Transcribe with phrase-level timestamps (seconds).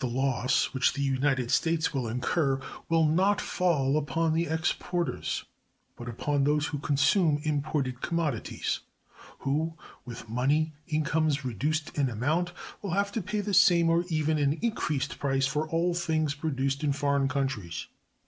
[0.00, 5.44] The loss which [the United States] will incur will not fall upon the exporters,
[5.94, 8.80] but upon those who consume imported commodities;
[9.38, 12.52] who, with money incomes reduced in amount,
[12.82, 16.82] will have to pay the same or even an increased price for all things produced
[16.82, 17.86] in foreign countries.